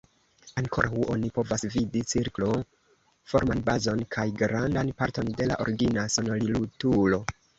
Ankoraŭ 0.59 1.01
oni 1.15 1.27
povas 1.35 1.65
vidi 1.73 2.01
cirklo-forman 2.13 3.61
bazon 3.69 4.01
kaj 4.17 4.25
grandan 4.41 4.91
parton 5.03 5.31
de 5.43 5.49
la 5.53 5.59
origina 5.67 6.09
sonorilturo. 6.17 7.21